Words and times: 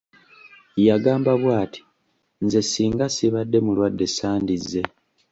Yagamba 0.87 1.31
bw'ati:"nze 1.41 2.61
ssinga 2.67 3.05
ssibadde 3.09 3.57
mulwadde 3.65 4.05
sandize" 4.17 4.81